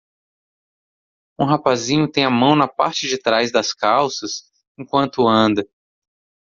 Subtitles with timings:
[1.39, 5.69] Um rapazinho tem a mão na parte de trás das calças enquanto anda.